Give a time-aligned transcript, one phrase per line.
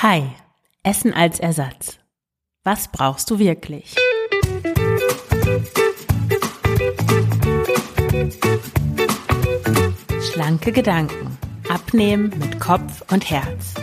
[0.00, 0.30] Hi,
[0.84, 1.98] Essen als Ersatz.
[2.62, 3.96] Was brauchst du wirklich?
[10.30, 11.36] Schlanke Gedanken.
[11.68, 13.74] Abnehmen mit Kopf und Herz.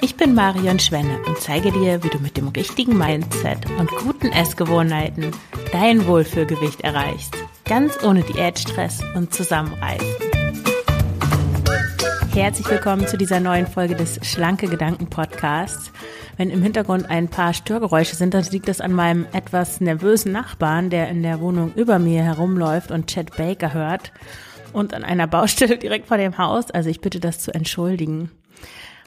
[0.00, 4.28] Ich bin Marion Schwenne und zeige dir, wie du mit dem richtigen Mindset und guten
[4.28, 5.32] Essgewohnheiten
[5.72, 7.36] dein Wohlfühlgewicht erreichst.
[7.64, 10.27] Ganz ohne Diätstress und Zusammenreißen.
[12.38, 15.90] Herzlich willkommen zu dieser neuen Folge des Schlanke Gedanken Podcasts.
[16.36, 20.88] Wenn im Hintergrund ein paar Störgeräusche sind, dann liegt das an meinem etwas nervösen Nachbarn,
[20.88, 24.12] der in der Wohnung über mir herumläuft und Chad Baker hört
[24.72, 26.70] und an einer Baustelle direkt vor dem Haus.
[26.70, 28.30] Also ich bitte das zu entschuldigen.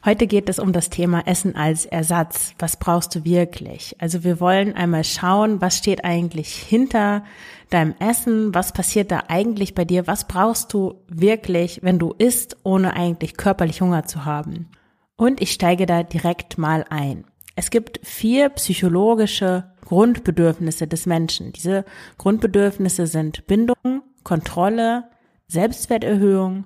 [0.04, 2.56] Heute geht es um das Thema Essen als Ersatz.
[2.58, 3.96] Was brauchst du wirklich?
[4.00, 7.24] Also wir wollen einmal schauen, was steht eigentlich hinter
[7.70, 8.56] deinem Essen?
[8.56, 10.08] Was passiert da eigentlich bei dir?
[10.08, 14.70] Was brauchst du wirklich, wenn du isst, ohne eigentlich körperlich Hunger zu haben?
[15.18, 17.26] Und ich steige da direkt mal ein.
[17.56, 21.54] Es gibt vier psychologische Grundbedürfnisse des Menschen.
[21.54, 21.86] Diese
[22.18, 25.04] Grundbedürfnisse sind Bindung, Kontrolle,
[25.48, 26.66] Selbstwerterhöhung,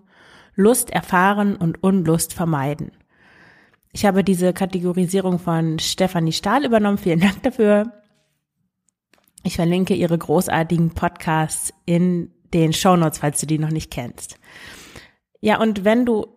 [0.55, 2.91] Lust erfahren und Unlust vermeiden.
[3.95, 6.97] Ich habe diese Kategorisierung von Stefanie Stahl übernommen.
[6.97, 7.93] Vielen Dank dafür.
[9.41, 14.37] Ich verlinke ihre großartigen Podcasts in den Show Notes, falls du die noch nicht kennst.
[15.39, 16.27] Ja, und wenn du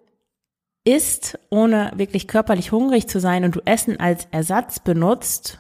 [0.85, 5.59] isst, ohne wirklich körperlich hungrig zu sein und du Essen als Ersatz benutzt,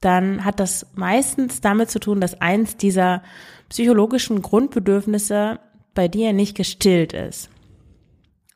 [0.00, 3.22] dann hat das meistens damit zu tun, dass eins dieser
[3.68, 5.60] psychologischen Grundbedürfnisse
[5.92, 7.50] bei dir nicht gestillt ist.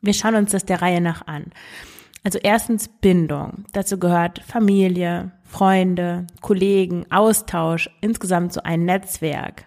[0.01, 1.51] Wir schauen uns das der Reihe nach an.
[2.23, 3.65] Also erstens Bindung.
[3.73, 9.65] Dazu gehört Familie, Freunde, Kollegen, Austausch, insgesamt so ein Netzwerk.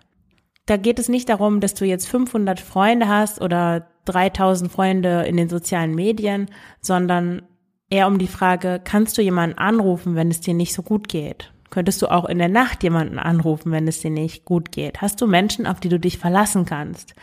[0.67, 5.37] Da geht es nicht darum, dass du jetzt 500 Freunde hast oder 3000 Freunde in
[5.37, 6.47] den sozialen Medien,
[6.81, 7.43] sondern
[7.91, 11.53] eher um die Frage, kannst du jemanden anrufen, wenn es dir nicht so gut geht?
[11.71, 15.03] Könntest du auch in der Nacht jemanden anrufen, wenn es dir nicht gut geht?
[15.03, 17.15] Hast du Menschen, auf die du dich verlassen kannst,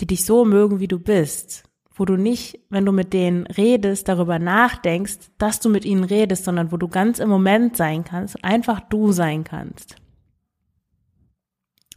[0.00, 1.65] die dich so mögen, wie du bist?
[1.96, 6.44] Wo du nicht, wenn du mit denen redest, darüber nachdenkst, dass du mit ihnen redest,
[6.44, 9.96] sondern wo du ganz im Moment sein kannst, einfach du sein kannst.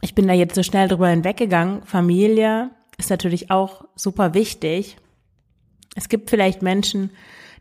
[0.00, 1.82] Ich bin da jetzt so schnell drüber hinweggegangen.
[1.82, 4.96] Familie ist natürlich auch super wichtig.
[5.94, 7.10] Es gibt vielleicht Menschen,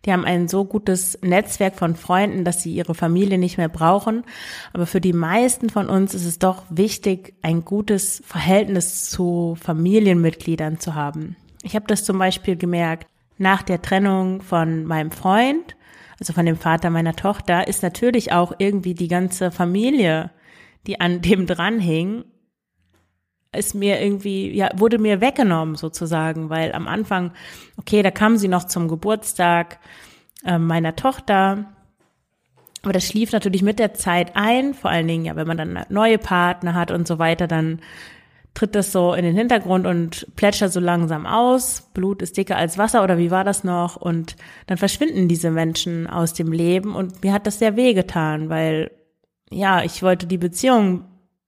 [0.05, 4.23] die haben ein so gutes Netzwerk von Freunden, dass sie ihre Familie nicht mehr brauchen.
[4.71, 10.79] Aber für die meisten von uns ist es doch wichtig, ein gutes Verhältnis zu Familienmitgliedern
[10.79, 11.35] zu haben.
[11.63, 15.75] Ich habe das zum Beispiel gemerkt, nach der Trennung von meinem Freund,
[16.19, 20.31] also von dem Vater meiner Tochter, ist natürlich auch irgendwie die ganze Familie,
[20.87, 22.25] die an dem dranhing,
[23.51, 27.31] ist mir irgendwie, ja, wurde mir weggenommen sozusagen, weil am Anfang,
[27.77, 29.79] okay, da kam sie noch zum Geburtstag
[30.45, 31.65] äh, meiner Tochter,
[32.83, 35.85] aber das schlief natürlich mit der Zeit ein, vor allen Dingen, ja, wenn man dann
[35.89, 37.79] neue Partner hat und so weiter, dann
[38.59, 41.89] tritt das so in den Hintergrund und plätschert so langsam aus.
[41.93, 43.95] Blut ist dicker als Wasser oder wie war das noch?
[43.95, 44.35] Und
[44.67, 48.91] dann verschwinden diese Menschen aus dem Leben und mir hat das sehr weh getan, weil
[49.49, 51.05] ja, ich wollte die Beziehung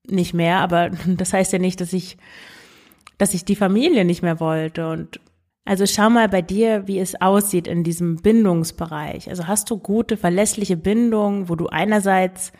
[0.08, 2.16] nicht mehr, aber das heißt ja nicht, dass ich,
[3.18, 5.20] dass ich die Familie nicht mehr wollte und
[5.66, 9.28] also schau mal bei dir, wie es aussieht in diesem Bindungsbereich.
[9.28, 12.52] Also hast du gute, verlässliche Bindungen, wo du einerseits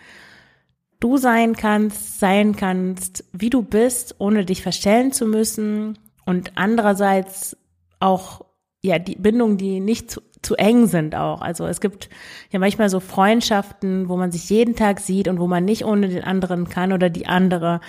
[1.02, 7.56] du sein kannst, sein kannst, wie du bist, ohne dich verstellen zu müssen und andererseits
[7.98, 8.44] auch
[8.82, 11.40] ja die Bindungen, die nicht zu, zu eng sind auch.
[11.40, 12.08] Also es gibt
[12.50, 16.08] ja manchmal so Freundschaften, wo man sich jeden Tag sieht und wo man nicht ohne
[16.08, 17.80] den anderen kann oder die andere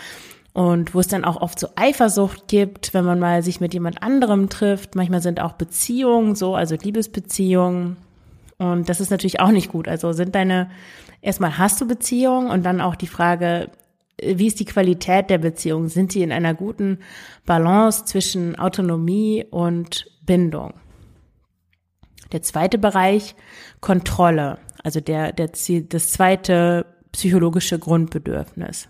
[0.54, 4.04] und wo es dann auch oft so Eifersucht gibt, wenn man mal sich mit jemand
[4.04, 4.96] anderem trifft.
[4.96, 7.98] Manchmal sind auch Beziehungen so, also Liebesbeziehungen
[8.64, 9.90] und das ist natürlich auch nicht gut.
[9.90, 10.70] Also sind deine,
[11.22, 13.72] erstmal hast du Beziehungen und dann auch die Frage,
[14.22, 15.90] wie ist die Qualität der Beziehung?
[15.90, 17.00] Sind sie in einer guten
[17.46, 20.76] Balance zwischen Autonomie und Bindung?
[22.32, 23.36] Der zweite Bereich,
[23.82, 24.60] Kontrolle.
[24.82, 28.88] Also der, der, das zweite psychologische Grundbedürfnis.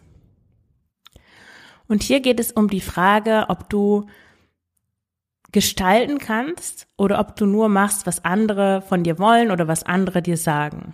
[1.87, 4.05] Und hier geht es um die Frage, ob du
[5.53, 10.21] gestalten kannst oder ob du nur machst, was andere von dir wollen oder was andere
[10.21, 10.93] dir sagen.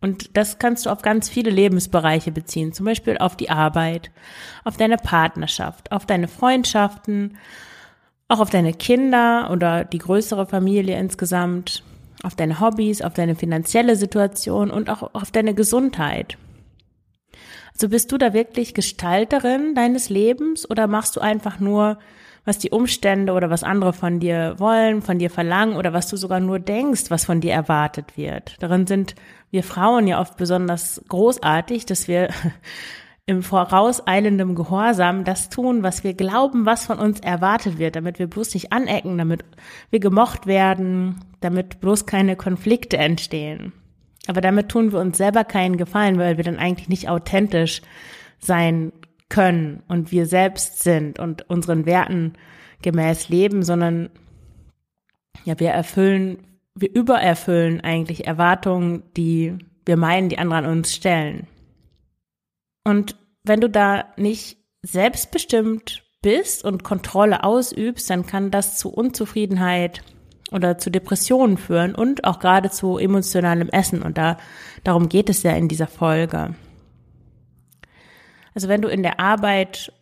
[0.00, 4.10] Und das kannst du auf ganz viele Lebensbereiche beziehen, zum Beispiel auf die Arbeit,
[4.64, 7.38] auf deine Partnerschaft, auf deine Freundschaften,
[8.28, 11.82] auch auf deine Kinder oder die größere Familie insgesamt,
[12.22, 16.36] auf deine Hobbys, auf deine finanzielle Situation und auch auf deine Gesundheit.
[17.72, 21.98] Also bist du da wirklich Gestalterin deines Lebens oder machst du einfach nur
[22.44, 26.16] was die Umstände oder was andere von dir wollen, von dir verlangen oder was du
[26.16, 28.56] sogar nur denkst, was von dir erwartet wird.
[28.60, 29.14] Darin sind
[29.50, 32.28] wir Frauen ja oft besonders großartig, dass wir
[33.26, 38.26] im vorauseilendem Gehorsam das tun, was wir glauben, was von uns erwartet wird, damit wir
[38.26, 39.44] bloß nicht anecken, damit
[39.90, 43.72] wir gemocht werden, damit bloß keine Konflikte entstehen.
[44.26, 47.80] Aber damit tun wir uns selber keinen Gefallen, weil wir dann eigentlich nicht authentisch
[48.38, 48.92] sein
[49.34, 52.34] können und wir selbst sind und unseren Werten
[52.82, 54.10] gemäß leben, sondern
[55.44, 56.38] ja, wir erfüllen,
[56.76, 61.48] wir übererfüllen eigentlich Erwartungen, die wir meinen, die andere an uns stellen.
[62.84, 70.02] Und wenn du da nicht selbstbestimmt bist und Kontrolle ausübst, dann kann das zu Unzufriedenheit
[70.52, 74.00] oder zu Depressionen führen und auch gerade zu emotionalem Essen.
[74.00, 74.36] Und da,
[74.84, 76.54] darum geht es ja in dieser Folge.
[78.54, 79.92] Also wenn du in der Arbeit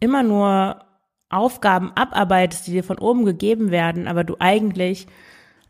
[0.00, 0.84] immer nur
[1.30, 5.06] Aufgaben abarbeitest, die dir von oben gegeben werden, aber du eigentlich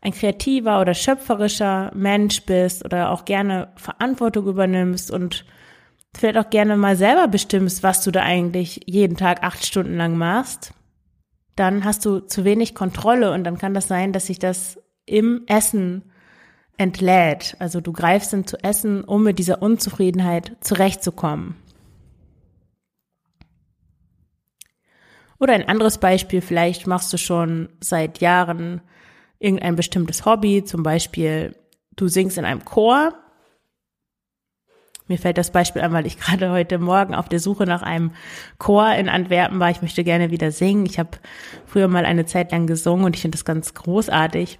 [0.01, 5.45] ein kreativer oder schöpferischer Mensch bist oder auch gerne Verantwortung übernimmst und
[6.15, 10.17] vielleicht auch gerne mal selber bestimmst, was du da eigentlich jeden Tag acht Stunden lang
[10.17, 10.73] machst,
[11.55, 15.43] dann hast du zu wenig Kontrolle und dann kann das sein, dass sich das im
[15.47, 16.11] Essen
[16.77, 17.57] entlädt.
[17.59, 21.57] Also du greifst dann zu Essen, um mit dieser Unzufriedenheit zurechtzukommen.
[25.39, 28.81] Oder ein anderes Beispiel, vielleicht machst du schon seit Jahren
[29.39, 31.55] irgendein bestimmtes Hobby, zum Beispiel
[31.95, 33.13] du singst in einem Chor.
[35.07, 38.11] Mir fällt das Beispiel an, weil ich gerade heute Morgen auf der Suche nach einem
[38.57, 39.71] Chor in Antwerpen war.
[39.71, 40.85] Ich möchte gerne wieder singen.
[40.85, 41.11] Ich habe
[41.65, 44.59] früher mal eine Zeit lang gesungen und ich finde das ganz großartig.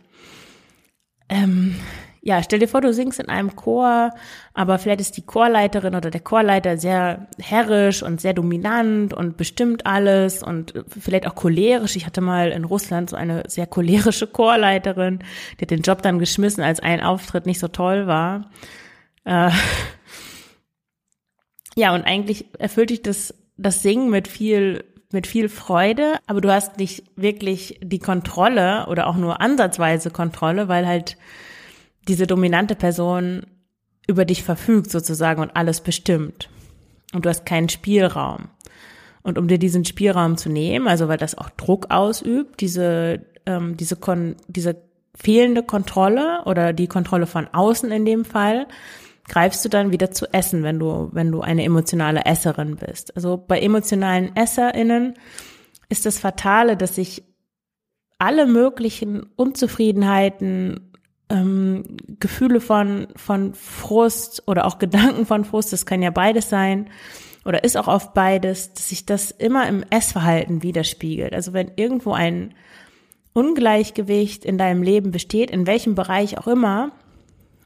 [1.28, 1.76] Ähm,
[2.22, 4.12] ja, stell dir vor, du singst in einem Chor,
[4.54, 9.86] aber vielleicht ist die Chorleiterin oder der Chorleiter sehr herrisch und sehr dominant und bestimmt
[9.86, 11.96] alles und vielleicht auch cholerisch.
[11.96, 15.20] Ich hatte mal in Russland so eine sehr cholerische Chorleiterin,
[15.58, 18.50] die hat den Job dann geschmissen, als ein Auftritt nicht so toll war.
[19.24, 19.52] Äh
[21.76, 26.52] ja, und eigentlich erfüllt dich das, das Singen mit viel mit viel Freude, aber du
[26.52, 31.18] hast nicht wirklich die Kontrolle oder auch nur ansatzweise Kontrolle, weil halt
[32.10, 33.46] diese dominante Person
[34.08, 36.50] über dich verfügt sozusagen und alles bestimmt.
[37.14, 38.50] Und du hast keinen Spielraum.
[39.22, 43.78] Und um dir diesen Spielraum zu nehmen, also weil das auch Druck ausübt, diese, ähm,
[43.78, 44.82] diese, Kon diese
[45.16, 48.68] fehlende Kontrolle oder die Kontrolle von außen in dem Fall,
[49.28, 53.16] greifst du dann wieder zu Essen, wenn du, wenn du eine emotionale Esserin bist.
[53.16, 55.14] Also bei emotionalen EsserInnen
[55.90, 57.24] ist das Fatale, dass sich
[58.18, 60.89] alle möglichen Unzufriedenheiten,
[61.30, 66.90] ähm, Gefühle von, von Frust oder auch Gedanken von Frust, das kann ja beides sein
[67.46, 71.34] oder ist auch oft beides, dass sich das immer im Essverhalten widerspiegelt.
[71.34, 72.54] Also wenn irgendwo ein
[73.34, 76.92] Ungleichgewicht in deinem Leben besteht, in welchem Bereich auch immer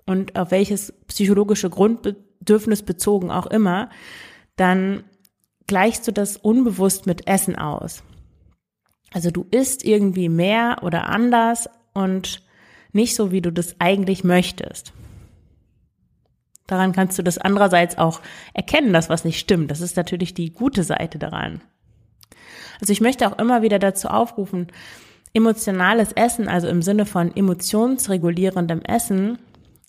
[0.05, 3.89] und auf welches psychologische Grundbedürfnis bezogen auch immer,
[4.55, 5.03] dann
[5.67, 8.03] gleichst du das unbewusst mit Essen aus.
[9.13, 12.43] Also du isst irgendwie mehr oder anders und
[12.93, 14.93] nicht so, wie du das eigentlich möchtest.
[16.67, 18.21] Daran kannst du das andererseits auch
[18.53, 19.69] erkennen, dass was nicht stimmt.
[19.69, 21.61] Das ist natürlich die gute Seite daran.
[22.79, 24.67] Also ich möchte auch immer wieder dazu aufrufen,
[25.33, 29.39] emotionales Essen, also im Sinne von emotionsregulierendem Essen,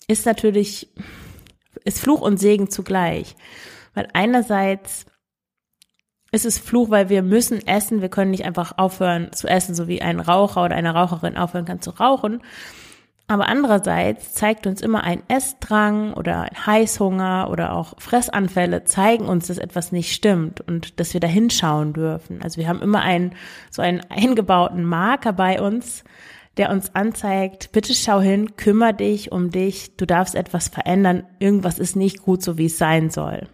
[0.07, 0.89] ist natürlich,
[1.83, 3.35] ist Fluch und Segen zugleich.
[3.93, 5.05] Weil einerseits
[6.31, 9.87] ist es Fluch, weil wir müssen essen, wir können nicht einfach aufhören zu essen, so
[9.87, 12.41] wie ein Raucher oder eine Raucherin aufhören kann zu rauchen.
[13.27, 19.47] Aber andererseits zeigt uns immer ein Essdrang oder ein Heißhunger oder auch Fressanfälle zeigen uns,
[19.47, 22.43] dass etwas nicht stimmt und dass wir da hinschauen dürfen.
[22.43, 23.33] Also wir haben immer einen,
[23.71, 26.03] so einen eingebauten Marker bei uns,
[26.57, 31.79] der uns anzeigt, bitte schau hin, kümmere dich um dich, du darfst etwas verändern, irgendwas
[31.79, 33.47] ist nicht gut, so wie es sein soll.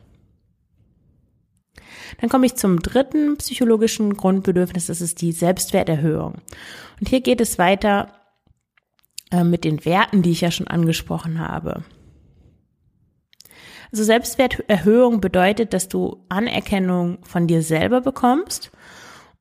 [2.20, 6.36] Dann komme ich zum dritten psychologischen Grundbedürfnis, das ist die Selbstwerterhöhung.
[7.00, 8.21] Und hier geht es weiter
[9.32, 11.84] äh, mit den Werten, die ich ja schon angesprochen habe.
[13.92, 18.72] Also Selbstwerterhöhung bedeutet, dass du Anerkennung von dir selber bekommst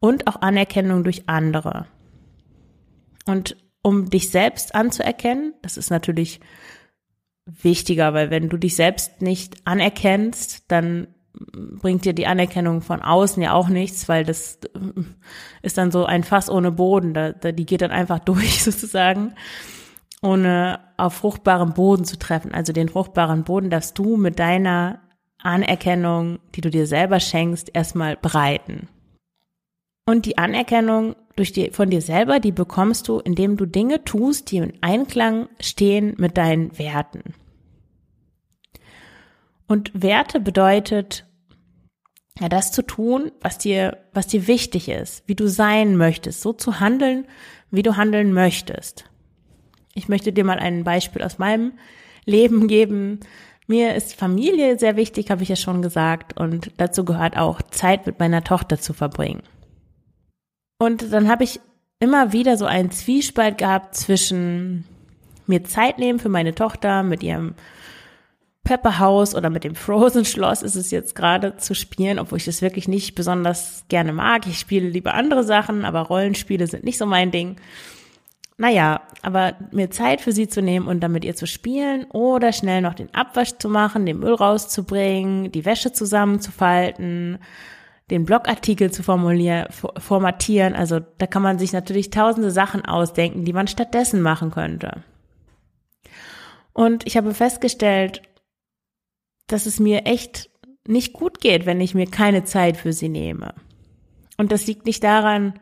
[0.01, 1.87] und auch Anerkennung durch andere.
[3.27, 6.41] Und um dich selbst anzuerkennen, das ist natürlich
[7.47, 13.43] wichtiger, weil wenn du dich selbst nicht anerkennst, dann bringt dir die Anerkennung von außen
[13.43, 14.59] ja auch nichts, weil das
[15.63, 19.35] ist dann so ein Fass ohne Boden, da, da, die geht dann einfach durch sozusagen
[20.23, 22.53] ohne auf fruchtbarem Boden zu treffen.
[22.53, 25.01] Also den fruchtbaren Boden darfst du mit deiner
[25.43, 28.89] Anerkennung, die du dir selber schenkst, erstmal bereiten.
[30.05, 34.51] Und die Anerkennung durch die, von dir selber, die bekommst du, indem du Dinge tust,
[34.51, 37.35] die im Einklang stehen mit deinen Werten.
[39.71, 41.27] Und Werte bedeutet,
[42.41, 46.53] ja, das zu tun, was dir, was dir wichtig ist, wie du sein möchtest, so
[46.53, 47.25] zu handeln,
[47.71, 49.05] wie du handeln möchtest.
[49.95, 51.75] Ich möchte dir mal ein Beispiel aus meinem
[52.25, 53.21] Leben geben.
[53.69, 58.07] Mir ist Familie sehr wichtig, habe ich ja schon gesagt, und dazu gehört auch Zeit
[58.07, 59.45] mit meiner Tochter zu verbringen.
[60.81, 61.61] Und dann habe ich
[62.01, 64.85] immer wieder so einen Zwiespalt gehabt zwischen
[65.47, 67.55] mir Zeit nehmen für meine Tochter mit ihrem
[68.65, 72.63] Pepperhaus oder mit dem Frozen Schloss ist es jetzt gerade zu spielen, obwohl ich das
[72.63, 74.47] wirklich nicht besonders gerne mag.
[74.47, 77.57] Ich spiele lieber andere Sachen, aber Rollenspiele sind nicht so mein Ding.
[78.59, 82.53] Naja, aber mir Zeit für sie zu nehmen und dann mit ihr zu spielen oder
[82.53, 87.39] schnell noch den Abwasch zu machen, den Müll rauszubringen, die Wäsche zusammenzufalten,
[88.11, 90.75] den Blogartikel zu formulieren, formatieren.
[90.75, 95.05] Also da kann man sich natürlich tausende Sachen ausdenken, die man stattdessen machen könnte.
[96.75, 98.21] Und ich habe festgestellt,
[99.53, 100.51] dass es mir echt
[100.87, 103.55] nicht gut geht, wenn ich mir keine Zeit für sie nehme.
[104.37, 105.55] Und das liegt nicht daran,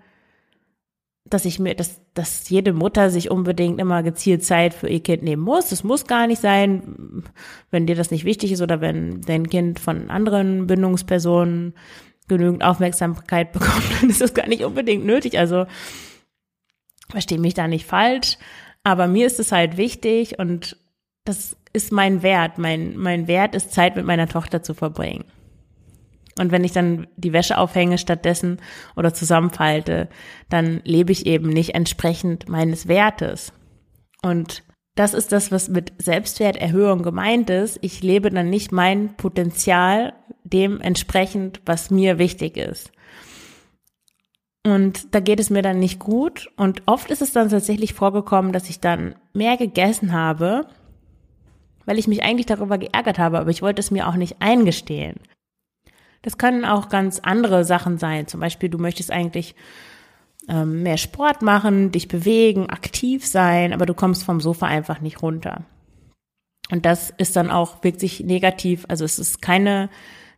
[1.25, 5.23] dass ich mir, dass, dass jede Mutter sich unbedingt immer gezielt Zeit für ihr Kind
[5.23, 5.68] nehmen muss.
[5.68, 7.25] Das muss gar nicht sein,
[7.71, 11.75] wenn dir das nicht wichtig ist oder wenn dein Kind von anderen Bindungspersonen
[12.28, 15.38] genügend Aufmerksamkeit bekommt, dann ist das gar nicht unbedingt nötig.
[15.38, 15.66] Also
[17.11, 18.38] verstehe mich da nicht falsch,
[18.85, 20.76] aber mir ist es halt wichtig und
[21.29, 22.59] das ist mein Wert.
[22.59, 25.25] Mein, mein Wert ist Zeit mit meiner Tochter zu verbringen.
[26.39, 28.61] Und wenn ich dann die Wäsche aufhänge stattdessen
[28.97, 30.09] oder zusammenfalte,
[30.49, 33.53] dann lebe ich eben nicht entsprechend meines Wertes.
[34.23, 34.63] Und
[34.95, 37.79] das ist das, was mit Selbstwerterhöhung gemeint ist.
[37.83, 42.93] Ich lebe dann nicht mein Potenzial dementsprechend, was mir wichtig ist.
[44.65, 46.51] Und da geht es mir dann nicht gut.
[46.57, 50.67] Und oft ist es dann tatsächlich vorgekommen, dass ich dann mehr gegessen habe,
[51.88, 55.21] weil ich mich eigentlich darüber geärgert habe, aber ich wollte es mir auch nicht eingestehen.
[56.21, 58.26] Das können auch ganz andere Sachen sein.
[58.26, 59.54] Zum Beispiel, du möchtest eigentlich
[60.50, 65.23] ähm, mehr Sport machen, dich bewegen, aktiv sein, aber du kommst vom Sofa einfach nicht
[65.23, 65.64] runter.
[66.71, 68.85] Und das ist dann auch wirkt sich negativ.
[68.88, 69.88] Also es ist keine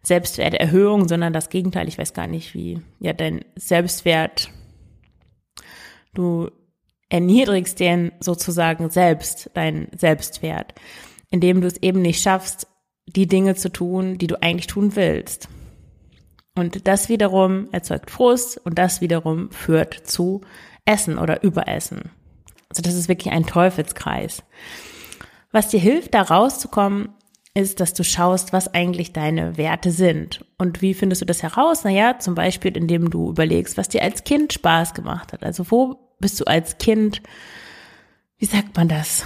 [0.04, 1.88] Selbstwerterhöhung, sondern das Gegenteil.
[1.88, 4.52] Ich weiß gar nicht, wie ja dein Selbstwert.
[6.14, 6.49] Du
[7.09, 10.75] erniedrigst den sozusagen selbst, deinen Selbstwert,
[11.31, 12.67] indem du es eben nicht schaffst,
[13.07, 15.49] die Dinge zu tun, die du eigentlich tun willst.
[16.57, 20.43] Und das wiederum erzeugt Frust und das wiederum führt zu
[20.85, 22.11] Essen oder Überessen.
[22.69, 24.43] Also das ist wirklich ein Teufelskreis.
[25.53, 27.11] Was dir hilft, da rauszukommen,
[27.55, 30.45] ist, dass du schaust, was eigentlich deine Werte sind.
[30.57, 31.83] Und wie findest du das heraus?
[31.83, 35.43] Naja, zum Beispiel, indem du überlegst, was dir als Kind Spaß gemacht hat.
[35.43, 37.23] Also wo bist du als Kind,
[38.39, 39.25] wie sagt man das?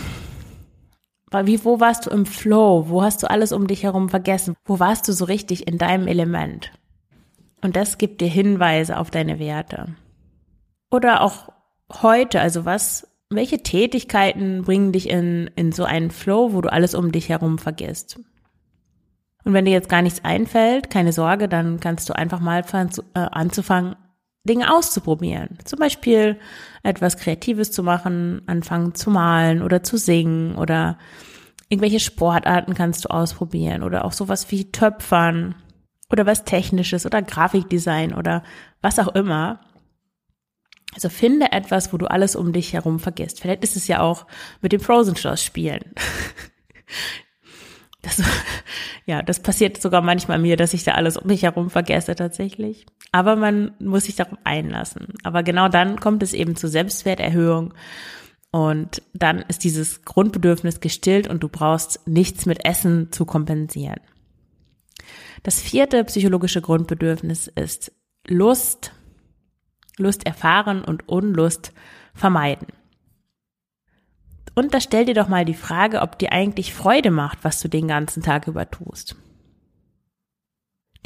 [1.43, 2.89] Wie, wo warst du im Flow?
[2.89, 4.55] Wo hast du alles um dich herum vergessen?
[4.65, 6.73] Wo warst du so richtig in deinem Element?
[7.63, 9.95] Und das gibt dir Hinweise auf deine Werte.
[10.91, 11.49] Oder auch
[12.03, 16.95] heute, also was, welche Tätigkeiten bringen dich in, in so einen Flow, wo du alles
[16.95, 18.21] um dich herum vergisst?
[19.45, 23.19] Und wenn dir jetzt gar nichts einfällt, keine Sorge, dann kannst du einfach mal äh,
[23.19, 23.97] anzufangen,
[24.45, 25.59] Dinge auszuprobieren.
[25.65, 26.39] Zum Beispiel
[26.83, 30.99] etwas Kreatives zu machen, anfangen zu malen oder zu singen oder
[31.69, 35.55] irgendwelche Sportarten kannst du ausprobieren oder auch sowas wie Töpfern
[36.11, 38.45] oder was Technisches oder Grafikdesign oder
[38.83, 39.61] was auch immer.
[40.95, 43.41] Also finde etwas, wo du alles um dich herum vergisst.
[43.41, 44.27] Vielleicht ist es ja auch
[44.61, 45.95] mit dem Frozen Schloss spielen.
[48.05, 48.23] Das,
[49.07, 52.87] ja, das passiert sogar manchmal mir, dass ich da alles um mich herum vergesse tatsächlich.
[53.13, 55.09] Aber man muss sich darauf einlassen.
[55.23, 57.75] Aber genau dann kommt es eben zur Selbstwerterhöhung.
[58.51, 64.01] Und dann ist dieses Grundbedürfnis gestillt und du brauchst nichts mit Essen zu kompensieren.
[65.43, 67.93] Das vierte psychologische Grundbedürfnis ist
[68.27, 68.93] Lust,
[69.99, 71.73] Lust erfahren und Unlust
[72.15, 72.69] vermeiden.
[74.55, 77.69] Und da stell dir doch mal die Frage, ob dir eigentlich Freude macht, was du
[77.69, 79.17] den ganzen Tag über tust.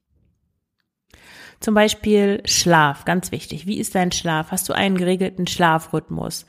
[1.60, 3.66] Zum Beispiel Schlaf, ganz wichtig.
[3.66, 4.50] Wie ist dein Schlaf?
[4.50, 6.46] Hast du einen geregelten Schlafrhythmus?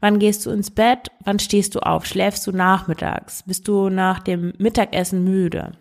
[0.00, 1.10] Wann gehst du ins Bett?
[1.24, 2.06] Wann stehst du auf?
[2.06, 3.42] Schläfst du nachmittags?
[3.44, 5.72] Bist du nach dem Mittagessen müde?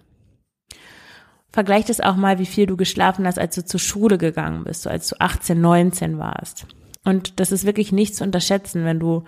[1.52, 4.84] Vergleich das auch mal, wie viel du geschlafen hast, als du zur Schule gegangen bist,
[4.84, 6.68] so als du 18, 19 warst.
[7.04, 9.24] Und das ist wirklich nicht zu unterschätzen, wenn du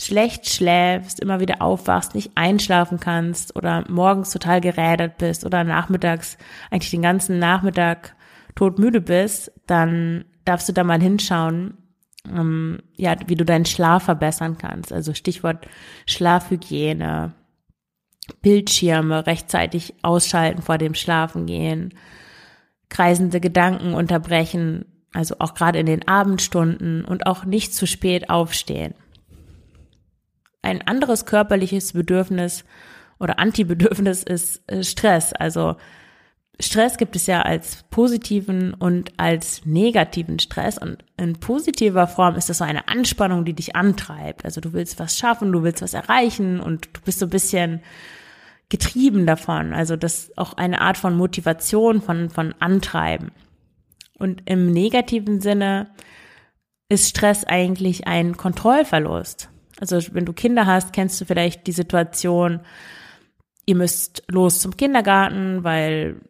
[0.00, 6.38] schlecht schläfst, immer wieder aufwachst, nicht einschlafen kannst oder morgens total gerädert bist oder nachmittags
[6.70, 8.16] eigentlich den ganzen Nachmittag
[8.54, 11.76] todmüde bist, dann darfst du da mal hinschauen,
[12.26, 14.90] ähm, ja, wie du deinen Schlaf verbessern kannst.
[14.90, 15.66] Also Stichwort
[16.06, 17.34] Schlafhygiene,
[18.40, 21.92] Bildschirme rechtzeitig ausschalten vor dem Schlafengehen,
[22.88, 28.94] kreisende Gedanken unterbrechen, also auch gerade in den Abendstunden und auch nicht zu spät aufstehen.
[30.62, 32.64] Ein anderes körperliches Bedürfnis
[33.18, 35.32] oder Antibedürfnis ist äh, Stress.
[35.32, 35.76] Also
[36.60, 40.78] Stress gibt es ja als positiven und als negativen Stress.
[40.78, 44.44] Und in positiver Form ist das so eine Anspannung, die dich antreibt.
[44.44, 47.80] Also du willst was schaffen, du willst was erreichen und du bist so ein bisschen
[48.68, 49.72] getrieben davon.
[49.72, 53.32] Also das ist auch eine Art von Motivation, von, von Antreiben.
[54.18, 55.90] Und im negativen Sinne
[56.90, 59.48] ist Stress eigentlich ein Kontrollverlust.
[59.80, 62.60] Also wenn du Kinder hast, kennst du vielleicht die Situation,
[63.66, 66.20] ihr müsst los zum Kindergarten, weil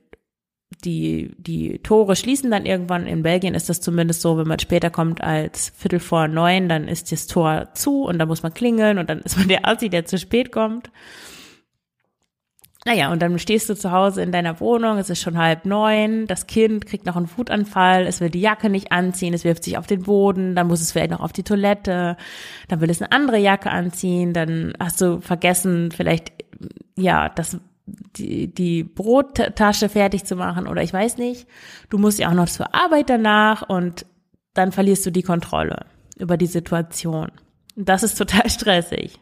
[0.84, 3.06] die, die Tore schließen dann irgendwann.
[3.06, 6.88] In Belgien ist das zumindest so, wenn man später kommt als Viertel vor neun, dann
[6.88, 9.88] ist das Tor zu und dann muss man klingeln und dann ist man der Assi,
[9.88, 10.90] der zu spät kommt.
[12.86, 16.26] Naja, und dann stehst du zu Hause in deiner Wohnung, es ist schon halb neun,
[16.26, 19.76] das Kind kriegt noch einen Wutanfall, es will die Jacke nicht anziehen, es wirft sich
[19.76, 22.16] auf den Boden, dann muss es vielleicht noch auf die Toilette,
[22.68, 26.32] dann will es eine andere Jacke anziehen, dann hast du vergessen, vielleicht,
[26.96, 27.58] ja, das
[28.16, 31.46] die, die Brottasche fertig zu machen oder ich weiß nicht.
[31.88, 34.06] Du musst ja auch noch zur Arbeit danach und
[34.54, 35.86] dann verlierst du die Kontrolle
[36.18, 37.30] über die Situation.
[37.76, 39.18] Und das ist total stressig.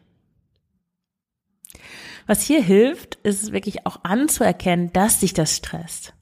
[2.28, 6.14] Was hier hilft, ist wirklich auch anzuerkennen, dass sich das stresst.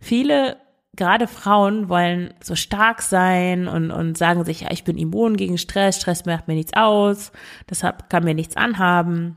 [0.00, 0.56] Viele,
[0.96, 5.58] gerade Frauen, wollen so stark sein und, und sagen sich, ja, ich bin immun gegen
[5.58, 7.30] Stress, Stress macht mir nichts aus,
[7.68, 9.36] deshalb kann mir nichts anhaben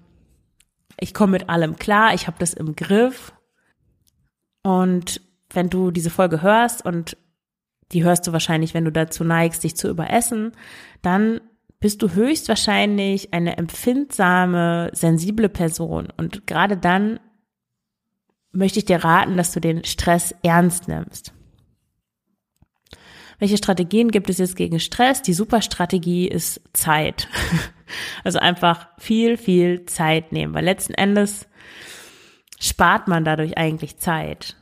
[1.00, 3.34] ich komme mit allem klar, ich habe das im Griff.
[4.64, 7.18] Und wenn du diese Folge hörst und
[7.92, 10.54] die hörst du wahrscheinlich, wenn du dazu neigst, dich zu überessen,
[11.02, 11.42] dann
[11.80, 16.08] bist du höchstwahrscheinlich eine empfindsame, sensible Person.
[16.18, 17.20] Und gerade dann
[18.52, 21.34] möchte ich dir raten, dass du den Stress ernst nimmst.
[23.40, 25.22] Welche Strategien gibt es jetzt gegen Stress?
[25.22, 27.28] Die Superstrategie ist Zeit.
[28.24, 31.48] Also einfach viel, viel Zeit nehmen, weil letzten Endes
[32.60, 34.56] spart man dadurch eigentlich Zeit.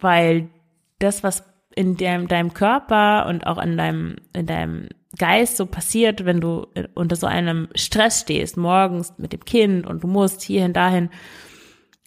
[0.00, 0.50] Weil
[0.98, 1.44] das, was
[1.76, 6.66] in deinem, deinem Körper und auch in deinem, in deinem Geist so passiert, wenn du
[6.94, 11.10] unter so einem Stress stehst, morgens mit dem Kind und du musst hierhin, dahin,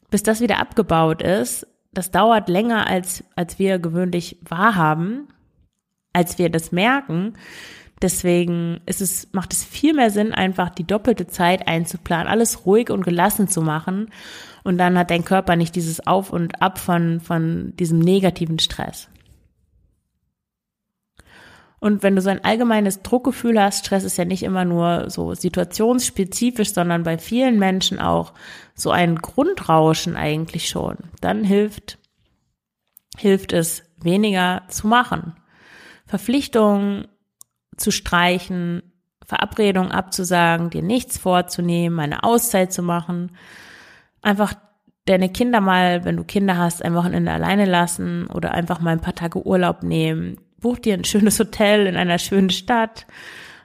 [0.10, 5.28] bis das wieder abgebaut ist, das dauert länger, als, als wir gewöhnlich wahrhaben,
[6.14, 7.34] als wir das merken.
[8.02, 12.92] Deswegen ist es, macht es viel mehr Sinn, einfach die doppelte Zeit einzuplanen, alles ruhig
[12.92, 14.10] und gelassen zu machen.
[14.64, 19.10] Und dann hat dein Körper nicht dieses Auf und Ab von, von diesem negativen Stress.
[21.80, 25.34] Und wenn du so ein allgemeines Druckgefühl hast, Stress ist ja nicht immer nur so
[25.34, 28.34] situationsspezifisch, sondern bei vielen Menschen auch
[28.76, 32.00] so ein Grundrauschen eigentlich schon, dann hilft
[33.18, 35.34] hilft es, weniger zu machen.
[36.06, 37.08] Verpflichtungen
[37.76, 38.82] zu streichen,
[39.26, 43.36] Verabredungen abzusagen, dir nichts vorzunehmen, eine Auszeit zu machen,
[44.22, 44.54] einfach
[45.06, 49.02] deine Kinder mal, wenn du Kinder hast, ein Wochenende alleine lassen oder einfach mal ein
[49.02, 50.40] paar Tage Urlaub nehmen.
[50.60, 53.08] Buch dir ein schönes Hotel in einer schönen Stadt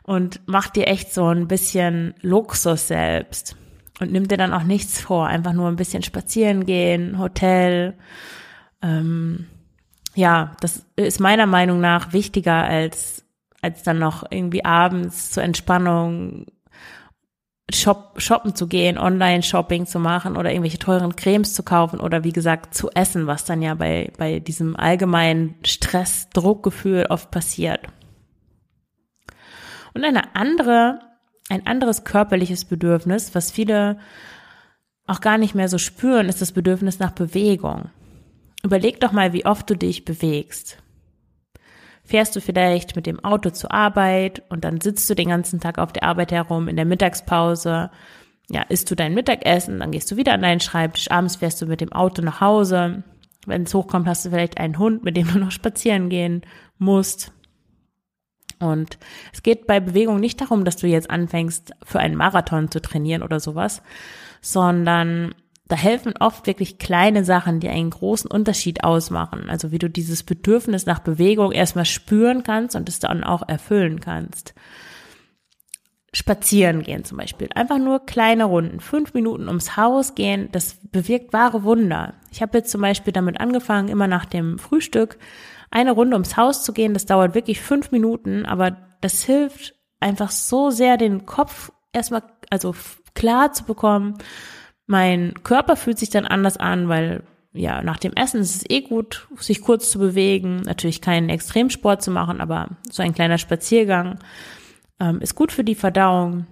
[0.03, 3.57] und mach dir echt so ein bisschen Luxus selbst
[4.01, 5.27] und nimm dir dann auch nichts vor.
[5.27, 7.95] Einfach nur ein bisschen spazieren gehen, Hotel.
[8.83, 9.47] Ähm,
[10.15, 13.25] ja, das ist meiner Meinung nach wichtiger als
[13.65, 16.45] als dann noch irgendwie abends zur Entspannung
[17.73, 22.33] Shop, shoppen zu gehen, Online-Shopping zu machen oder irgendwelche teuren Cremes zu kaufen oder wie
[22.33, 27.81] gesagt zu essen, was dann ja bei, bei diesem allgemeinen Stress, Druckgefühl oft passiert.
[29.95, 31.01] Und eine andere,
[31.49, 33.99] ein anderes körperliches Bedürfnis, was viele
[35.07, 37.91] auch gar nicht mehr so spüren, ist das Bedürfnis nach Bewegung.
[38.63, 40.84] Überleg doch mal, wie oft du dich bewegst
[42.05, 45.79] fährst du vielleicht mit dem Auto zur Arbeit und dann sitzt du den ganzen Tag
[45.79, 47.91] auf der Arbeit herum, in der Mittagspause,
[48.51, 51.67] ja, isst du dein Mittagessen, dann gehst du wieder an deinen Schreibtisch, abends fährst du
[51.67, 53.03] mit dem Auto nach Hause.
[53.47, 56.43] Wenn es hochkommt, hast du vielleicht einen Hund, mit dem du noch spazieren gehen
[56.79, 57.33] musst.
[58.61, 58.99] Und
[59.33, 63.23] es geht bei Bewegung nicht darum, dass du jetzt anfängst, für einen Marathon zu trainieren
[63.23, 63.83] oder sowas,
[64.41, 65.35] sondern
[65.67, 69.49] da helfen oft wirklich kleine Sachen, die einen großen Unterschied ausmachen.
[69.49, 74.01] Also wie du dieses Bedürfnis nach Bewegung erstmal spüren kannst und es dann auch erfüllen
[74.01, 74.55] kannst.
[76.13, 77.49] Spazieren gehen zum Beispiel.
[77.55, 78.79] Einfach nur kleine Runden.
[78.81, 82.15] Fünf Minuten ums Haus gehen, das bewirkt wahre Wunder.
[82.31, 85.19] Ich habe jetzt zum Beispiel damit angefangen, immer nach dem Frühstück
[85.71, 86.93] eine Runde ums Haus zu gehen.
[86.93, 92.77] Das dauert wirklich fünf Minuten, aber das hilft einfach so sehr, den Kopf erstmal, also
[93.15, 94.19] klar zu bekommen
[94.87, 98.81] mein Körper fühlt sich dann anders an, weil ja, nach dem Essen ist es eh
[98.81, 100.63] gut, sich kurz zu bewegen.
[100.63, 104.19] Natürlich keinen Extremsport zu machen, aber so ein kleiner Spaziergang
[105.01, 106.47] ähm, ist gut für die Verdauung.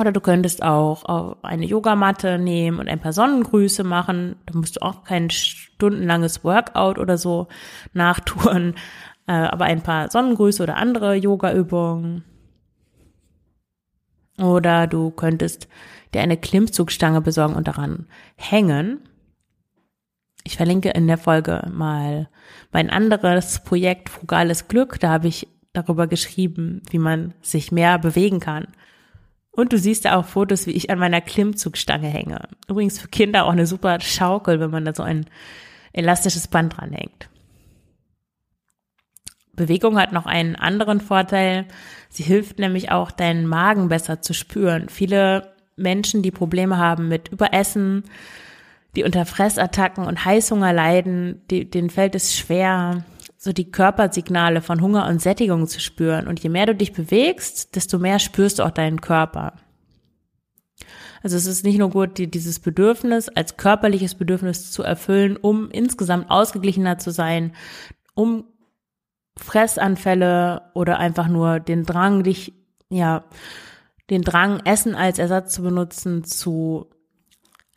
[0.00, 4.36] Oder du könntest auch eine Yogamatte nehmen und ein paar Sonnengrüße machen.
[4.46, 7.48] Da musst du auch kein stundenlanges Workout oder so
[7.94, 8.76] nachtun,
[9.26, 12.22] äh, aber ein paar Sonnengrüße oder andere Yoga-Übungen.
[14.40, 15.66] Oder du könntest
[16.14, 19.00] dir eine Klimmzugstange besorgen und daran hängen.
[20.44, 22.28] Ich verlinke in der Folge mal
[22.72, 24.98] mein anderes Projekt Frugales Glück.
[25.00, 28.68] Da habe ich darüber geschrieben, wie man sich mehr bewegen kann.
[29.50, 32.48] Und du siehst da auch Fotos, wie ich an meiner Klimmzugstange hänge.
[32.68, 35.26] Übrigens für Kinder auch eine super Schaukel, wenn man da so ein
[35.92, 37.28] elastisches Band dran hängt.
[39.58, 41.66] Bewegung hat noch einen anderen Vorteil.
[42.08, 44.88] Sie hilft nämlich auch, deinen Magen besser zu spüren.
[44.88, 48.04] Viele Menschen, die Probleme haben mit Überessen,
[48.96, 53.04] die unter Fressattacken und Heißhunger leiden, die, denen fällt es schwer,
[53.36, 56.26] so die Körpersignale von Hunger und Sättigung zu spüren.
[56.26, 59.54] Und je mehr du dich bewegst, desto mehr spürst du auch deinen Körper.
[61.22, 65.70] Also es ist nicht nur gut, die, dieses Bedürfnis als körperliches Bedürfnis zu erfüllen, um
[65.70, 67.52] insgesamt ausgeglichener zu sein,
[68.14, 68.44] um
[69.36, 72.54] Fressanfälle oder einfach nur den Drang, dich,
[72.88, 73.24] ja,
[74.10, 76.86] den Drang, Essen als Ersatz zu benutzen, zu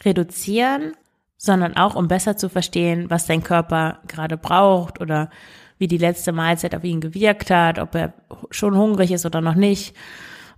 [0.03, 0.93] reduzieren,
[1.37, 5.29] sondern auch, um besser zu verstehen, was dein Körper gerade braucht oder
[5.77, 8.13] wie die letzte Mahlzeit auf ihn gewirkt hat, ob er
[8.51, 9.95] schon hungrig ist oder noch nicht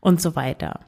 [0.02, 0.82] und so weiter.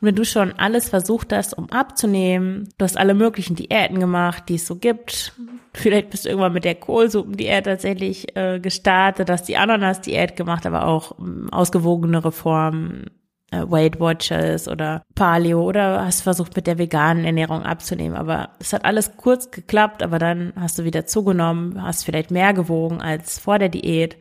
[0.00, 4.48] Und wenn du schon alles versucht hast, um abzunehmen, du hast alle möglichen Diäten gemacht,
[4.48, 5.32] die es so gibt,
[5.72, 10.88] vielleicht bist du irgendwann mit der Kohlsuppendiät tatsächlich äh, gestartet, hast die Ananas-Diät gemacht, aber
[10.88, 13.10] auch ähm, ausgewogenere Formen,
[13.52, 18.84] Weight Watchers oder Paleo oder hast versucht mit der veganen Ernährung abzunehmen, aber es hat
[18.84, 23.58] alles kurz geklappt, aber dann hast du wieder zugenommen, hast vielleicht mehr gewogen als vor
[23.58, 24.16] der Diät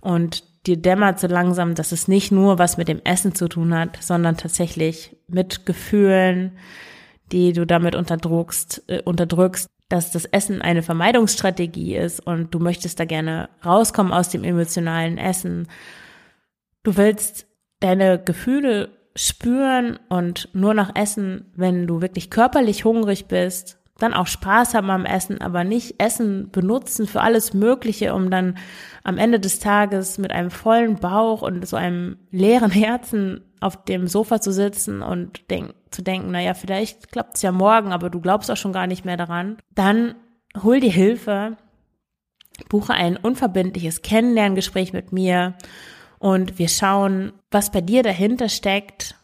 [0.00, 3.74] und dir dämmert so langsam, dass es nicht nur was mit dem Essen zu tun
[3.74, 6.58] hat, sondern tatsächlich mit Gefühlen,
[7.32, 13.00] die du damit unterdrückst, äh, unterdrückst, dass das Essen eine Vermeidungsstrategie ist und du möchtest
[13.00, 15.66] da gerne rauskommen aus dem emotionalen Essen.
[16.82, 17.47] Du willst
[17.80, 24.28] deine Gefühle spüren und nur noch essen, wenn du wirklich körperlich hungrig bist dann auch
[24.28, 28.56] Spaß haben am Essen, aber nicht Essen benutzen für alles Mögliche, um dann
[29.02, 34.06] am Ende des Tages mit einem vollen Bauch und so einem leeren Herzen auf dem
[34.06, 38.20] Sofa zu sitzen und denk, zu denken, naja, vielleicht klappt es ja morgen, aber du
[38.20, 39.58] glaubst auch schon gar nicht mehr daran.
[39.74, 40.14] Dann
[40.62, 41.56] hol dir Hilfe,
[42.68, 45.54] buche ein unverbindliches Kennenlerngespräch mit mir
[46.18, 49.14] und wir schauen, was bei dir dahinter steckt,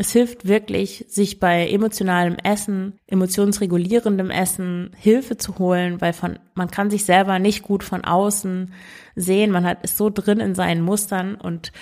[0.00, 6.70] Es hilft wirklich, sich bei emotionalem Essen, emotionsregulierendem Essen Hilfe zu holen, weil von, man
[6.70, 8.72] kann sich selber nicht gut von außen
[9.14, 9.50] sehen.
[9.50, 11.72] Man hat, ist so drin in seinen Mustern und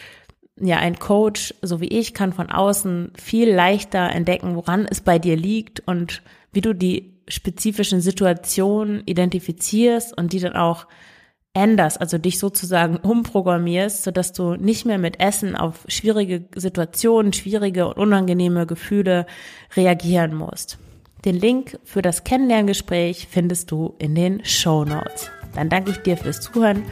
[0.60, 5.20] ja, ein Coach, so wie ich, kann von außen viel leichter entdecken, woran es bei
[5.20, 10.88] dir liegt und wie du die spezifischen Situationen identifizierst und die dann auch
[11.54, 17.88] änderst, also dich sozusagen umprogrammierst, sodass du nicht mehr mit Essen auf schwierige Situationen, schwierige
[17.88, 19.26] und unangenehme Gefühle
[19.76, 20.78] reagieren musst.
[21.24, 25.30] Den Link für das Kennenlerngespräch findest du in den Show Notes.
[25.54, 26.84] Dann danke ich dir fürs Zuhören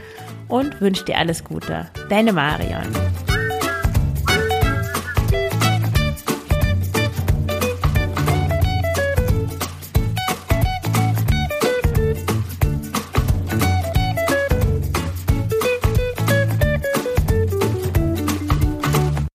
[0.48, 1.86] und wünsche dir alles Gute.
[2.08, 2.86] Deine Marion.